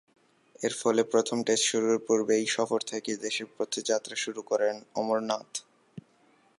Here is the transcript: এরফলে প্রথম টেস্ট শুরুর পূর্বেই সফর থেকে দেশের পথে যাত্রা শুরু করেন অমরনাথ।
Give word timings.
এরফলে 0.61 1.01
প্রথম 1.03 1.37
টেস্ট 1.43 1.65
শুরুর 1.65 1.97
পূর্বেই 2.07 2.45
সফর 2.47 2.79
থেকে 2.81 3.11
দেশের 3.17 3.47
পথে 3.57 3.79
যাত্রা 3.81 4.15
শুরু 4.15 4.41
করেন 4.41 4.75
অমরনাথ। 4.95 5.49